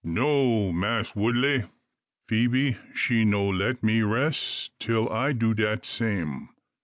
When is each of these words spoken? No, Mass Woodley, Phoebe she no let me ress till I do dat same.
No, 0.03 0.71
Mass 0.71 1.15
Woodley, 1.15 1.65
Phoebe 2.27 2.75
she 2.95 3.23
no 3.23 3.47
let 3.47 3.83
me 3.83 4.01
ress 4.01 4.71
till 4.79 5.07
I 5.11 5.31
do 5.31 5.53
dat 5.53 5.85
same. 5.85 6.49